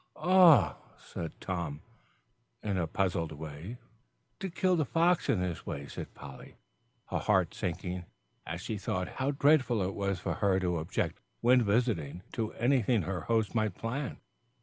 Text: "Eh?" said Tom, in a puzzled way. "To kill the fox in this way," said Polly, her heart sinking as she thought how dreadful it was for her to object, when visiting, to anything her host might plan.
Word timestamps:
"Eh?" 0.23 0.73
said 0.97 1.39
Tom, 1.39 1.83
in 2.63 2.75
a 2.75 2.87
puzzled 2.87 3.31
way. 3.33 3.77
"To 4.39 4.49
kill 4.49 4.75
the 4.75 4.83
fox 4.83 5.29
in 5.29 5.39
this 5.39 5.63
way," 5.63 5.85
said 5.85 6.15
Polly, 6.15 6.55
her 7.11 7.19
heart 7.19 7.53
sinking 7.53 8.05
as 8.43 8.61
she 8.61 8.79
thought 8.79 9.07
how 9.21 9.29
dreadful 9.29 9.79
it 9.83 9.93
was 9.93 10.19
for 10.19 10.33
her 10.33 10.59
to 10.59 10.79
object, 10.79 11.19
when 11.41 11.61
visiting, 11.61 12.23
to 12.31 12.51
anything 12.53 13.03
her 13.03 13.21
host 13.21 13.53
might 13.53 13.75
plan. 13.75 14.17